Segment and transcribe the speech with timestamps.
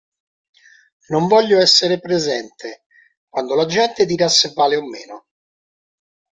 [1.09, 2.85] Non voglio essere presente,
[3.29, 5.27] quando la gente dirà se vale o meno.